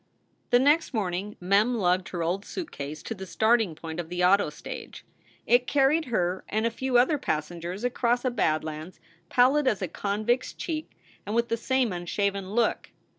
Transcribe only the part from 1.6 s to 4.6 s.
lugged her old suitcase to the starting point of the auto